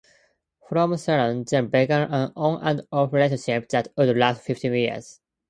From 0.67 0.95
thereon, 0.95 1.43
they 1.43 1.61
began 1.61 2.11
an 2.11 2.33
on-and-off 2.35 3.13
relationship 3.13 3.69
that 3.69 3.89
would 3.95 4.17
last 4.17 4.41
fifteen 4.41 4.73
years. 4.73 5.19